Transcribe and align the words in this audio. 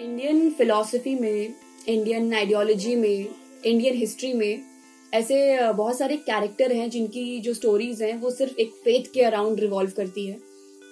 Indian 0.00 0.50
philosophy 0.50 1.14
में 1.14 1.54
Indian 1.88 2.34
ideology 2.34 2.94
में 2.96 3.28
Indian 3.64 3.94
history 3.94 4.32
में 4.32 4.60
ऐसे 5.14 5.38
बहुत 5.72 5.98
सारे 5.98 6.16
कैरेक्टर 6.16 6.72
हैं 6.72 6.90
जिनकी 6.90 7.38
जो 7.40 7.54
स्टोरीज 7.54 8.02
हैं, 8.02 8.18
वो 8.18 8.30
सिर्फ़ 8.30 8.60
एक 8.60 8.70
फेथ 8.84 9.10
के 9.14 9.22
अराउंड 9.22 9.60
रिवॉल्व 9.60 9.90
करती 9.90 10.26
है 10.26 10.36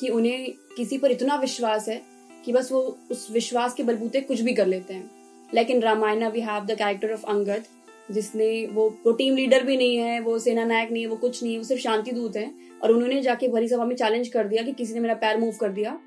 कि 0.00 0.08
उन्हें 0.08 0.52
किसी 0.76 0.98
पर 0.98 1.10
इतना 1.10 1.36
विश्वास 1.36 1.88
है 1.88 2.00
कि 2.44 2.52
बस 2.52 2.72
वो 2.72 2.98
उस 3.10 3.26
विश्वास 3.30 3.74
के 3.74 3.82
बलबूते 3.82 4.20
कुछ 4.20 4.40
भी 4.40 4.52
कर 4.52 4.66
लेते 4.66 4.94
हैं। 4.94 5.10
Like 5.54 5.70
in 5.70 5.82
Ramayana 5.82 6.28
we 6.28 6.40
have 6.40 6.64
the 6.64 6.78
character 6.78 7.12
of 7.12 7.24
Angad 7.26 7.64
जिसने 8.10 8.66
वो 8.66 8.88
वो 9.06 9.12
टीम 9.12 9.36
लीडर 9.36 9.62
भी 9.62 9.76
नहीं 9.76 9.96
है, 9.96 10.20
वो 10.20 10.38
सेना 10.38 10.64
नायक 10.64 10.92
नहीं 10.92 11.02
है, 11.02 11.08
वो 11.08 11.16
कुछ 11.16 11.42
नहीं 11.42 11.52
है, 11.52 11.58
वो 11.58 11.64
सिर्फ़ 11.64 11.82
शांति 11.82 12.10
दूत 12.10 12.36
है 12.36 12.50
और 12.82 12.92
उन्होंने 12.92 13.22
जाके 13.22 13.48
भरी 13.48 13.68
सभा 13.68 13.84
में 13.84 13.96
चैलेंज 13.96 14.28
कर 14.28 14.48
दिया 14.48 14.62
कि 14.62 14.72
किसी 14.72 14.94
ने 14.94 15.00
मेरा 15.00 15.14
पैर 15.14 15.36
मूव 15.36 15.54
कर 15.60 15.68
दिया। 15.68 15.98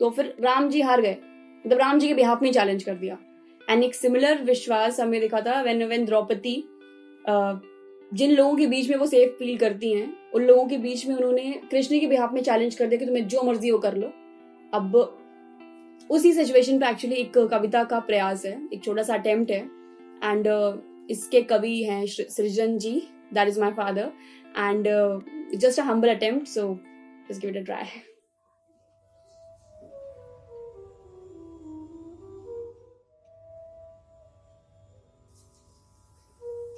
तो 0.00 0.10
फिर 0.10 0.34
राम 0.40 0.68
जी 0.70 0.80
हार 0.80 1.00
गए। 1.00 1.16
मतलब 1.64 1.78
राम 1.78 1.98
जी 1.98 2.08
के 2.08 2.14
बिहाफ 2.14 2.42
में 2.42 2.50
चैलेंज 2.52 2.82
कर 2.84 2.94
दिया। 2.94 3.18
एंड 3.60 3.84
एक 3.84 3.94
सिमिलर 3.94 4.42
विश्वास 4.44 5.00
हमें 5.00 5.20
देखा 5.20 5.40
था 5.40 5.60
वेन 5.62 5.84
वेन 5.84 6.04
द्रौपदी 6.04 6.62
जिन 8.12 8.30
लोगों 8.30 8.56
के 8.56 8.66
बीच 8.66 8.88
में 8.90 8.96
वो 8.96 9.06
सेफ़ 9.06 9.30
फील 9.32 9.56
करती 9.58 9.92
हैं, 9.92 10.12
उन 10.34 10.42
लोगों 10.42 10.66
के 10.68 10.76
बीच 10.78 11.06
में 11.06 11.14
उन्होंने 11.14 11.52
कृष्ण 11.70 11.98
के 12.00 12.06
बिहाफ 12.06 12.32
में 12.32 12.42
चैलेंज 12.42 12.74
कर 12.74 12.86
दिया 12.86 12.98
कि 12.98 13.06
तुम्हें 13.06 13.26
जो 13.28 13.42
मर्ज़ी 13.42 13.70
वो 13.70 13.78
कर 13.78 13.96
लो। 13.96 14.12
अब 14.72 14.96
उसी 16.10 16.32
सिचुएशन 16.32 16.78
पे 16.78 16.88
एक्चुअली 16.90 17.16
एक 17.16 17.38
कविता 17.38 17.84
का 17.84 17.98
प्रयास 18.00 18.44
है, 18.46 18.58
एक 18.72 18.84
छोटा 18.84 19.02
सा 19.02 19.14
अटेम्प्ट 19.14 19.50
है। 19.50 19.60
एंड 20.24 20.48
इसके 21.10 21.42
कवि 21.44 21.82
हैं 21.82 22.04
Srijan 22.06 22.76
ji 22.78 22.92
that 23.34 23.48
is 23.48 23.60
my 23.60 23.70
father 23.72 24.12
and 24.58 24.88
just 25.56 25.80
a 25.80 25.82
humble 25.82 26.14
attempt 26.14 26.48
so 26.48 26.78
just 27.30 27.40
give 27.40 27.50
it 27.50 27.56
a 27.56 27.64
try 27.64 27.84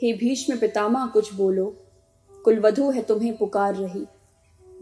हे 0.05 0.13
भीष्म 0.13 0.57
पितामह, 0.57 1.07
कुछ 1.07 1.35
बोलो। 1.35 1.77
कुलवधु 2.45 2.91
है 2.91 3.03
तुम्हें 3.03 3.37
पुकार 3.37 3.75
रही। 3.75 4.07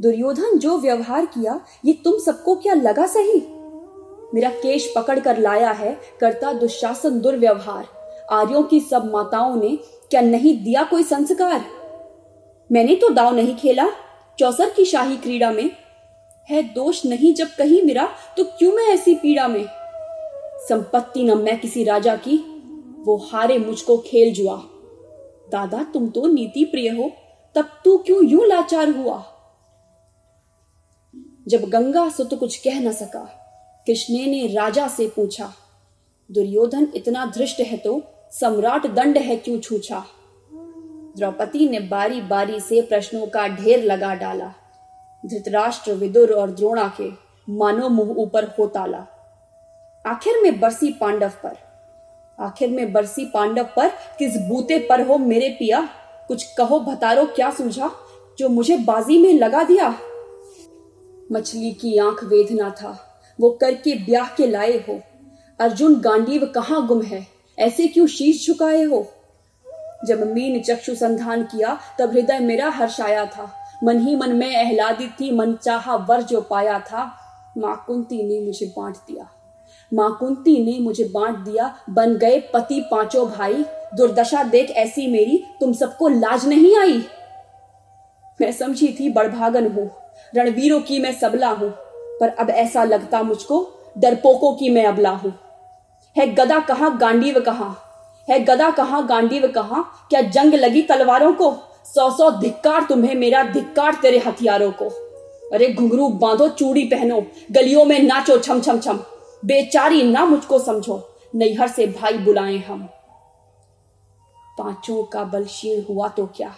दुर्योधन 0.01 0.59
जो 0.59 0.79
व्यवहार 0.79 1.27
किया, 1.27 1.61
ये 1.85 1.93
तुम 1.93 2.19
सबको 2.19 2.55
क्या 2.55 2.75
लगा 2.75 3.07
सही? 3.07 3.43
मेरा 4.35 4.51
केश 4.51 4.93
पकड़ 4.97 5.21
कर 5.21 5.39
लाया 5.39 5.71
है, 5.71 6.01
करता 6.21 6.53
दुशासन 6.53 7.21
दुर्व्यवहार। 7.21 7.89
आर्यों 8.31 8.63
की 8.63 8.81
सब 8.81 9.13
माताओं 9.13 9.57
ने 9.57 9.79
क्या 10.11 10.21
नहीं 10.21 10.65
दिया 10.65 10.83
कोई 10.83 11.03
संस्कार? 11.03 11.65
मैंने 12.73 12.95
तो 12.95 13.09
दाव 13.09 13.35
नहीं 13.35 13.57
खेला, 13.57 13.89
चौसर 14.39 14.71
की 14.71 14.85
शाही 14.85 15.17
क्रीड़ा 15.17 15.53
में। 15.53 15.71
है 16.51 16.63
दोष 16.63 17.07
नहीं 17.07 17.35
जब 17.35 17.49
कहीं 17.59 17.83
मेरा 17.83 18.09
तो 18.37 18.45
क्यों 18.45 18.73
मैं 18.73 18.85
ऐसी 18.85 19.15
पीड़ा 19.15 19.49
में? 19.49 19.67
संपत्ति 20.69 21.23
न 21.23 21.39
मैं 21.39 21.61
किसी 21.61 21.85
राजा 21.85 22.17
की, 22.17 22.37
वो 22.99 23.17
हारे 23.17 23.59
मुझको 23.59 23.99
खेल 23.99 24.35
जुआ। 24.35 24.63
दादा 25.53 25.83
तुम 25.85 26.09
तो 26.09 26.27
नीति 26.27 26.65
प्रिय 26.65 26.89
हो, 26.91 27.11
तब 27.57 27.69
तू 27.85 27.97
क्यों 27.99 28.25
यूँ 28.25 28.47
लाचार 28.47 28.91
हुआ? 28.91 29.23
जब 31.49 31.69
गंगा 31.69 32.09
सुत 32.09 32.35
कुछ 32.35 32.57
कह 32.57 32.81
न 32.81 32.93
सका, 32.93 33.25
कृष्ण 33.87 34.15
ने 34.27 34.47
राजा 34.47 34.89
से 34.89 35.07
पूछा, 35.09 35.53
दुर्योधन 36.31 36.87
इतना 36.95 37.25
धृष्ट 37.37 37.61
है 37.61 37.77
तो 37.77 38.01
सम्राट 38.33 38.87
दंड 38.87 39.19
है 39.19 39.37
क्यों 39.37 39.59
छूछा? 39.59 40.05
द्रौपदी 41.17 41.69
ने 41.69 41.81
बारी 41.81 42.21
बारी 42.21 42.61
से 42.61 42.81
प्रश्नों 42.83 43.27
का 43.27 43.47
ढेर 43.49 43.85
लगा 43.85 44.15
डाला, 44.15 44.53
धृतराष्ट्र, 45.25 45.93
विदुर 45.93 46.33
और 46.33 46.51
द्रोणा 46.51 46.93
के 47.01 47.11
मानो 47.49 47.89
मुँह 47.89 48.15
ऊपर 48.19 48.45
हो 48.49 48.67
ताला। 48.67 49.07
आखिर 50.05 50.43
में 50.43 50.59
बरसी 50.61 50.93
पांडव 50.93 51.33
पर 51.43 51.57
आखिर 52.41 52.71
में 52.71 52.93
बरसी 52.93 53.25
पांडव 53.25 53.65
पर 53.77 53.89
किस 53.89 54.37
बूते 54.37 54.79
पर 54.79 55.07
हो 55.07 55.19
मेरे 55.19 55.49
पिया? 55.49 55.89
कुछ 56.29 56.55
कहो 56.59 56.81
भतारो, 56.81 57.25
क्या 57.25 57.51
सूझा 57.51 57.91
जो 58.39 58.49
मुझे 58.49 58.77
बाजी 58.77 59.19
में 59.19 59.33
लगा 59.33 59.63
दिया? 59.65 59.99
मछली 61.33 61.73
की 61.73 61.99
आँख 61.99 62.25
वेदना 62.25 62.71
था। 62.71 63.23
वो 63.41 63.51
करके 63.51 63.95
ब्याह 63.95 64.29
के 64.29 64.47
लाए 64.47 64.73
हो। 64.73 65.01
अर्जुन 65.61 66.01
गांडीव 66.01 66.45
कहाँ 66.55 66.87
गुम 66.87 67.03
है? 67.03 67.27
ऐसे 67.59 67.87
क्यों 67.87 68.07
शीश 68.07 68.47
झुकाए 68.47 68.83
हो? 68.83 69.07
जब 70.05 70.33
मीन 70.33 70.63
चक्षु 70.63 70.95
संधान 70.95 71.43
किया, 71.43 71.81
तब 71.99 72.11
हृदय 72.11 72.39
मेरा 72.39 72.69
हर्षाया 72.69 73.27
था। 73.27 73.55
मन 73.85 74.01
ही 74.01 74.17
मन 74.17 74.37
में 74.37 74.51
एहलादित 74.51 75.11
थी, 75.21 75.31
मन 75.31 75.55
चाहा 75.55 75.97
वर 75.97 76.23
जो 76.23 76.41
पाया 76.41 76.79
था। 76.79 77.19
माँ 77.59 77.85
कुंती 77.87 78.23
ने 78.23 78.47
मुझे 78.47 78.67
बांट 78.67 78.97
दिया। 78.97 79.42
माँ 79.93 80.17
कुंती 80.21 80.59
ने 80.65 80.79
मुझे 80.81 81.05
बांट 81.05 81.37
दिया, 81.39 81.75
बन 81.91 82.15
गए 82.17 82.39
पति 82.55 82.81
पाँचों 82.91 83.27
भाई। 83.29 83.65
दुर्दशा 83.97 84.43
देख 84.43 84.71
ऐसी 84.71 85.07
मेरी, 85.07 85.43
तुम 85.61 85.73
सबको 85.73 86.09
लाज 86.09 86.47
नहीं 86.49 86.77
आई? 86.79 87.03
मैं 88.41 88.53
समझी 88.53 88.89
थी 89.01 89.09
बड़भागन 89.09 89.67
हूँ, 89.67 89.91
रणवीरों 90.33 90.81
की 90.81 90.99
मैं 90.99 91.13
सबला 91.13 91.49
हूँ, 91.49 91.69
पर 92.21 92.29
अब 92.31 92.51
ऐसा 92.51 92.85
लगता 92.85 93.23
मुझको 93.23 93.67
डरपोकों 93.99 94.53
की 94.53 94.71
मैं 94.71 94.85
अबला 94.87 95.11
हूँ। 95.11 95.33
है 96.17 96.27
गदा 96.35 96.59
कहा, 96.61 96.89
गांडीव 96.89 97.41
कहा? 97.41 97.75
है 98.29 98.39
गदा 98.41 98.71
कहा, 98.71 99.01
गांडीव 99.01 99.47
कहा? 99.49 99.83
क्या 100.11 100.21
जंग 100.23 100.55
लगी 100.55 100.83
तलवारों 100.83 101.33
को? 101.33 101.55
सौ 101.87 102.11
सौ 102.11 102.31
धिक्कार 102.31 102.85
तुम्हें 102.85 103.15
मेरा, 103.15 103.43
धिक्कार 103.45 103.95
तेरे 103.95 104.19
हथियारों 104.19 104.71
को। 104.73 104.89
अरे 105.53 105.69
घुंघरू, 105.69 106.09
बांधो 106.09 106.49
चूड़ी 106.49 106.85
पहनो, 106.85 107.23
गलियों 107.53 107.85
में 107.85 108.03
नाचो 108.03 108.39
छम 108.39 108.61
छम 108.61 108.79
छम। 108.79 109.01
बेचारी 109.45 110.03
ना 110.03 110.25
मुझको 110.25 110.59
समझो। 110.59 111.09
नैहर 111.35 111.69
से 111.69 111.87
भाई 111.87 112.19
बुलाए 112.19 112.57
हम। 112.57 112.89
पाँचों 114.59 115.05
का 115.05 115.25
बल 115.25 115.45
क्षीण 115.45 115.83
हुआ 115.83 116.09
तो 116.09 116.27
क्या? 116.27 116.55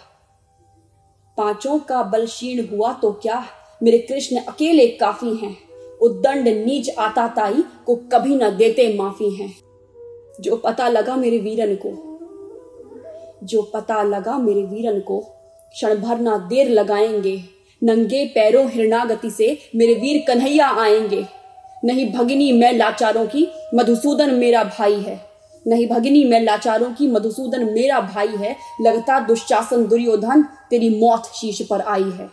पाँचों 1.37 1.79
का 1.79 2.03
बल 2.03 2.25
क्षीण 2.25 2.67
हुआ 2.67 2.93
तो 2.93 3.11
क्या? 3.11 3.45
मेरे 3.83 3.97
कृष्ण 3.97 4.37
अकेले 4.37 4.87
काफ़ी 4.87 5.35
हैं। 5.35 5.57
उद्दंड 6.01 6.47
नीच 6.47 6.89
आता 6.99 7.27
ताई 7.27 7.63
को 7.85 7.95
कभी 7.95 8.35
न 8.35 8.49
देते 8.49 8.97
माफ़ी 8.97 9.29
हैं। 9.29 9.55
जो 10.41 10.57
पता 10.57 10.87
लगा 10.87 11.15
मेरे 11.15 11.37
वीरन 11.37 11.75
को, 11.75 11.89
जो 13.43 13.61
पता 13.61 14.03
लगा 14.03 14.37
मेरे 14.37 14.63
वीरन 14.63 14.99
को, 14.99 15.19
क्षण 15.73 15.95
भर 15.95 16.19
ना 16.19 16.37
देर 16.37 16.69
लगाएँगे। 16.69 17.43
नंगे 17.83 18.25
पैरों 18.25 18.69
हिरणागति 18.69 19.29
से 19.29 19.57
मेरे 19.75 19.93
वीर 19.93 20.25
कन्हैया 20.27 20.67
आएँगे। 20.67 21.44
नहीं 21.85 22.11
भगिनी, 22.13 22.51
मैं 22.51 22.73
लाचारों 22.73 23.25
की 23.25 23.47
मधुसूदन 23.73 24.33
मेरा 24.33 24.63
भाई 24.63 24.93
है। 24.93 25.19
नहीं 25.67 25.87
भगिनी, 25.87 26.23
मैं 26.23 26.39
लाचारों 26.41 26.91
की 26.91 27.07
मधुसूदन 27.07 27.65
मेरा 27.65 27.99
भाई 27.99 28.27
है। 28.27 28.55
लगता 28.81 29.19
दुशासन 29.19 29.85
दुर्योधन 29.85 30.43
तेरी 30.69 30.89
मौत 30.99 31.25
शीश 31.25 31.61
पर 31.61 31.81
आई 31.81 32.09
है। 32.11 32.29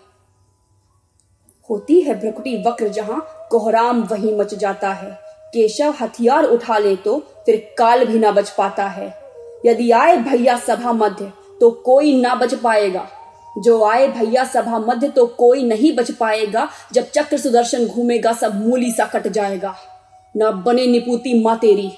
होती 1.71 2.01
है 2.01 2.21
भ्रकुटी 2.21 2.57
वक्र 2.63 2.89
जहाँ 2.89 3.49
कोहराम 3.51 4.03
वहीं 4.03 4.37
मच 4.39 4.55
जाता 4.55 4.93
है। 4.93 5.11
केशव 5.55 5.95
हथियार 6.01 6.45
उठा 6.45 6.79
ले 6.79 6.97
तो 6.97 7.19
फिर 7.47 7.75
काल 7.79 8.05
भी 8.05 8.19
ना 8.19 8.31
बच 8.31 8.51
पाता 8.51 8.87
है। 8.87 9.07
यदि 9.67 9.91
आए 9.91 10.17
भैया 10.17 10.57
सभा 10.59 10.93
मध्य 10.93 11.33
तो 11.61 11.71
कोई 11.71 12.21
ना 12.21 12.35
बच 12.35 12.55
पाएगा। 12.55 13.07
जो 13.57 13.83
आए 13.85 14.07
भैया 14.09 14.45
सभा 14.45 14.79
मध्य 14.79 15.09
तो 15.09 15.25
कोई 15.29 15.63
नहीं 15.63 15.95
बच 15.97 16.11
पाएगा, 16.11 16.69
जब 16.93 17.11
चक्र 17.11 17.39
सुदर्शन 17.39 17.87
घूमेगा, 17.87 18.33
सब 18.33 18.55
मूली 18.59 18.91
सा 18.93 19.05
कट 19.05 19.29
जाएगा। 19.29 19.75
ना 20.35 20.51
बने 20.63 20.87
निपुती 20.87 21.43
माँ 21.43 21.57
तेरी, 21.59 21.91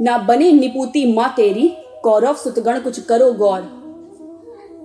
ना 0.00 0.16
बने 0.18 0.50
निपुती 0.52 1.04
माँ 1.14 1.32
तेरी, 1.36 1.68
कौरव 2.02 2.34
सुतगण 2.34 2.80
कुछ 2.80 3.00
करो 3.00 3.32
गौर। 3.32 3.62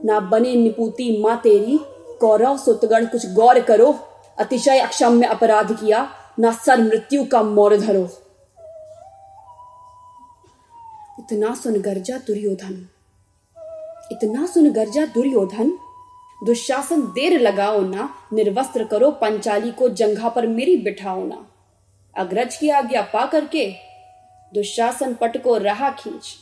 ना 0.05 0.19
बने 0.21 0.55
निपुती 0.55 1.21
माँ 1.21 1.39
तेरी, 1.43 1.79
कौरव 2.21 2.57
सुतगण 2.57 3.05
कुछ 3.05 3.29
गौर 3.33 3.59
करो। 3.61 3.93
अतिशय 4.37 4.79
अक्षम 4.79 5.13
में 5.13 5.27
अपराध 5.27 5.71
किया, 5.73 6.07
ना 6.39 6.51
सर 6.55 6.81
मृत्यु 6.81 7.23
का 7.25 7.41
मोर 7.43 7.77
धरो। 7.77 8.03
इतना 11.19 11.53
सुन 11.53 11.79
गर्जा 11.81 12.17
दुर्योधन, 12.17 12.85
इतना 14.11 14.45
सुन 14.45 14.71
गर्जा 14.71 15.05
दुर्योधन 15.05 15.71
दुशासन 16.43 17.01
देर 17.01 17.39
लगाओ 17.39 17.81
ना, 17.81 18.09
निर्वस्त्र 18.33 18.83
करो 18.83 19.11
पंचाली 19.11 19.71
को 19.71 19.89
जंघा 19.89 20.29
पर 20.29 20.47
मेरी 20.47 20.75
बिठाओ 20.77 21.25
ना। 21.25 21.45
अग्रज 22.17 22.55
की 22.55 22.69
आज्ञा 22.69 23.01
पा 23.01 23.25
करके 23.25 23.65
दुशासन 24.53 25.13
पट 25.13 25.43
को 25.43 25.57
रहा 25.57 25.89
खींच। 25.89 26.35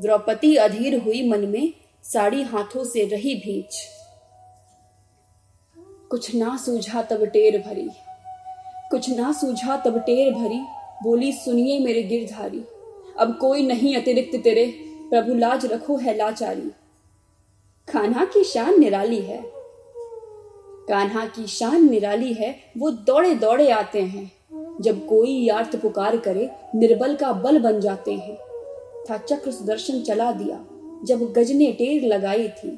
द्रौपदी 0.00 0.54
अधीर 0.56 1.02
हुई 1.02 1.28
मन 1.28 1.40
में, 1.40 1.72
साड़ी 2.02 2.42
हाथों 2.42 2.84
से 2.84 3.04
रही 3.04 3.34
भींच। 3.34 3.88
कुछ 6.10 6.34
ना 6.34 6.56
सूझा 6.56 7.02
तब 7.02 7.24
टेर 7.24 7.58
भरी। 7.58 7.88
कुछ 8.90 9.10
ना 9.10 9.32
सूझा 9.32 9.76
तब 9.76 9.98
टेर 9.98 10.32
भरी, 10.32 10.60
बोली, 11.02 11.32
सुनिए 11.32 11.78
मेरे 11.78 12.02
गिरधारी, 12.02 12.64
अब 13.18 13.38
कोई 13.40 13.66
नहीं 13.66 13.96
अतिरिक्त 13.96 14.36
तेरे, 14.44 14.66
प्रभु 15.10 15.34
लाज 15.34 15.66
रखो 15.66 15.96
है 15.96 16.16
लाचारी। 16.16 16.70
कान्हा 17.92 18.24
की 18.24 18.44
शान 18.44 18.80
निराली 18.80 19.20
है। 19.20 19.42
कान्हा 20.88 21.26
की 21.26 21.46
शान 21.46 21.90
निराली 21.90 22.32
है, 22.32 22.56
वो 22.78 22.90
दौड़े 22.90 23.34
दौड़े 23.34 23.70
आते 23.70 24.02
हैं। 24.02 24.32
जब 24.80 25.06
कोई 25.06 25.44
यार्थ 25.44 25.76
पुकार 25.76 26.16
करे, 26.16 26.50
निर्बल 26.74 27.16
का 27.16 27.32
बल 27.32 27.58
बन 27.58 27.80
जाते 27.80 28.12
हैं। 28.12 28.36
था 29.10 29.16
चक्र 29.16 29.50
सुदर्शन 29.50 30.00
चला 30.00 30.32
दिया, 30.32 30.64
जब 31.04 31.32
गज 31.32 31.52
ने 31.52 31.72
टेर 31.72 32.02
लगाई 32.02 32.48
थी। 32.48 32.68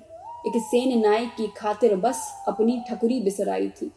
एक 0.47 0.53
सेन 0.57 0.99
नायक 0.99 1.29
की 1.29 1.47
खातिर 1.57 1.97
बस 1.97 2.45
अपनी 2.49 2.85
ठकुरी 2.89 3.21
बिसराई 3.21 3.69
थी। 3.69 3.93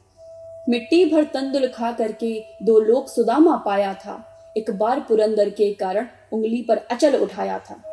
मिट्टी 0.69 1.05
भर 1.05 1.23
तंदुल 1.23 1.67
खा 1.67 1.91
करके 1.91 2.43
दो 2.63 2.79
लोग 2.79 3.07
सुदामा 3.07 3.55
पाया 3.55 3.93
था। 3.93 4.25
एक 4.57 4.71
बार 4.71 4.99
पुरंदर 4.99 5.49
के 5.49 5.73
कारण 5.73 6.07
उंगली 6.33 6.61
पर 6.61 6.77
अचल 6.77 7.15
उठाया 7.15 7.59
था। 7.59 7.83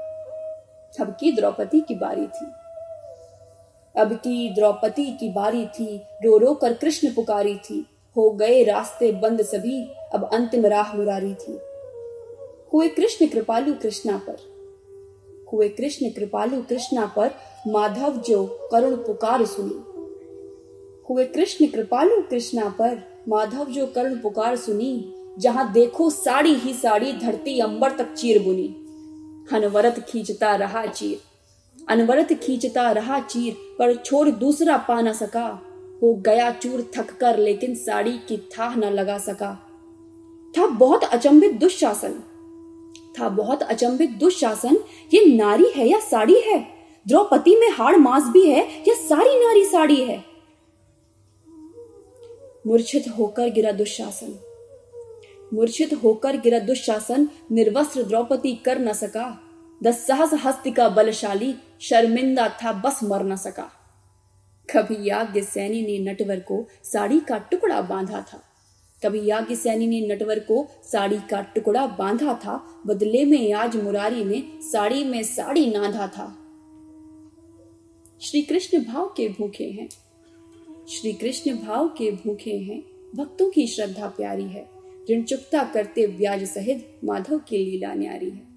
अब 1.00 1.17
की 1.20 1.32
द्रौपदी 1.32 1.81
की 1.81 1.94
बारी 1.94 2.26
थी। 2.26 2.47
अब 3.98 4.12
की 4.12 4.54
द्रौपदी 4.54 5.12
की 5.12 5.28
बारी 5.28 5.66
थी 5.66 6.00
रो 6.24 6.38
रो 6.38 6.54
कर 6.54 6.72
कृष्ण 6.72 7.14
पुकारी 7.14 7.54
थी। 7.54 7.86
हो 8.16 8.30
गए 8.30 8.64
रास्ते 8.64 9.12
बंद 9.12 9.42
सभी, 9.42 9.82
अब 10.14 10.30
अंतिम 10.32 10.66
राह 10.66 10.96
मुरारी 10.96 11.34
थी। 11.34 11.58
हुए 12.72 12.88
कृष्ण 12.88 13.26
कृपालु 13.26 13.74
कृष्णा 13.74 14.20
पर। 14.28 14.36
हुए 15.52 15.68
कृष्ण 15.68 16.10
कृपालु 16.10 16.62
कृष्णा 16.62 17.06
पर 17.16 17.30
माधव 17.66 18.16
जो 18.28 18.68
करुण 18.72 18.96
पुकार 18.96 19.44
सुनी। 19.44 19.84
हुए 21.10 21.24
कृष्ण 21.24 21.66
कृपालु 21.66 22.22
कृष्णा 22.30 22.68
पर 22.78 23.02
माधव 23.28 23.64
जो 23.64 23.86
करुण 23.86 24.14
पुकार 24.14 24.56
सुनी, 24.56 25.14
जहाँ 25.38 25.72
देखो 25.72 26.10
साड़ी 26.10 26.54
ही 26.54 26.72
साड़ी 26.72 27.12
धरती 27.12 27.60
अंबर 27.60 27.90
तक 27.90 28.14
चीर 28.14 28.42
बुनी। 28.42 28.84
हनवरत 29.52 30.06
खींचता 30.08 30.56
रहा 30.56 30.86
चीर। 30.86 31.27
अनवरत 31.90 32.32
खींचता 32.32 32.90
रहा 32.90 33.20
चीर, 33.20 33.56
पर 33.79 33.94
छोड़ 33.94 34.29
दूसरा 34.29 34.76
पा 34.76 35.00
न 35.00 35.12
सका। 35.12 35.62
हो 36.02 36.14
गया 36.14 36.50
चूर 36.50 36.90
थक 36.96 37.11
कर, 37.11 37.38
लेकिन 37.38 37.75
साड़ी 37.75 38.12
की 38.12 38.37
थाह 38.37 38.76
न 38.76 38.85
लगा 38.85 39.19
सका। 39.19 39.64
था 40.58 40.67
बहुत 40.67 41.05
अचंभित 41.05 41.52
दुशासन। 41.52 42.23
था 43.20 43.29
बहुत 43.29 43.62
अचंभित 43.62 44.11
दुशासन, 44.11 44.76
ये 45.14 45.37
नारी 45.37 45.73
है 45.76 45.88
या 45.88 45.99
साड़ी 45.99 46.40
है? 46.40 46.67
द्रौपदी 47.08 47.56
में 47.56 47.70
हाड़ 47.70 47.96
मांस 47.96 48.25
भी 48.25 48.46
है 48.46 48.69
या 48.88 48.94
सारी 48.94 49.46
नारी 49.46 49.64
साड़ी 49.64 50.05
है? 50.05 50.25
मूर्छित 52.67 53.05
होकर 53.19 53.49
गिरा 53.49 53.73
दुशासन। 53.73 54.41
मूर्छित 55.55 56.00
होकर 56.05 56.37
गिरा 56.37 56.58
दुशासन, 56.58 57.29
निर्वस्त्र 57.52 58.02
द्रौपदी 58.02 58.55
कर 58.55 58.79
न 58.79 58.93
सका। 58.93 59.41
दस 59.82 60.06
सहस 60.06 60.31
हस्त 60.34 60.62
का 60.76 60.88
बलशाली 60.88 61.55
शर्मिंदा 61.80 62.48
था, 62.48 62.72
बस 62.72 63.00
मर 63.04 63.25
न 63.25 63.36
सका। 63.36 63.70
कभी 64.76 65.08
याज्ञ 65.08 65.40
सैनी 65.40 65.82
ने 65.82 66.12
नटवर 66.12 66.40
को 66.40 66.66
साड़ी 66.84 67.20
का 67.20 67.38
टुकड़ा 67.38 67.82
बांधा 67.82 68.20
था। 68.20 68.42
कभी 69.06 69.26
याज्ञ 69.26 69.56
सैनी 69.56 69.86
ने 69.86 70.14
नटवर 70.14 70.38
को 70.38 70.69
साड़ी 70.84 71.19
का 71.19 71.40
टुकड़ा 71.40 71.86
बांधा 71.86 72.34
था, 72.34 72.82
बदले 72.86 73.25
में 73.25 73.52
आज 73.52 73.76
मुरारी 73.76 74.25
ने 74.25 74.42
साड़ी 74.60 75.04
में 75.04 75.22
साड़ी 75.22 75.66
नाधा 75.66 76.06
था। 76.06 76.44
श्री 78.20 78.42
कृष्ण 78.42 78.84
भाव 78.84 79.06
के 79.06 79.28
भूखे 79.28 79.64
हैं। 79.64 79.88
श्री 80.88 81.12
कृष्ण 81.12 81.56
भाव 81.56 81.88
के 81.88 82.10
भूखे 82.10 82.58
हैं। 82.58 82.82
भक्तों 83.16 83.50
की 83.50 83.66
श्रद्धा 83.66 84.08
प्यारी 84.08 84.44
है। 84.44 84.69
ऋण 85.10 85.22
चुकता 85.22 85.64
करते 85.64 86.06
ब्याज 86.06 86.44
सहित 86.44 86.98
माधव 87.04 87.38
की 87.38 87.58
लीला 87.58 87.94
न्यारी 87.94 88.31
है। 88.31 88.47